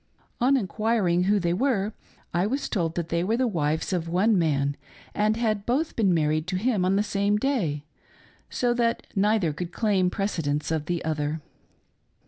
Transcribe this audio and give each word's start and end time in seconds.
On 0.39 0.57
enquiring 0.57 1.25
who 1.25 1.39
they 1.39 1.53
■were, 1.53 1.93
I 2.33 2.47
was 2.47 2.67
told 2.69 2.95
that 2.95 3.09
they 3.09 3.23
were 3.23 3.37
the 3.37 3.45
wives 3.45 3.93
of 3.93 4.09
one 4.09 4.35
man 4.35 4.75
arid 5.13 5.37
had 5.37 5.63
both 5.63 5.95
%eeh 5.95 6.07
matried 6.07 6.47
to 6.47 6.55
him 6.55 6.83
on 6.83 6.95
the 6.95 7.03
same 7.03 7.37
day, 7.37 7.85
so 8.49 8.73
that 8.73 9.05
neither 9.15 9.53
could 9.53 9.71
claim 9.71 10.09
precedence 10.09 10.71
of 10.71 10.87
the. 10.87 11.05
other. 11.05 11.39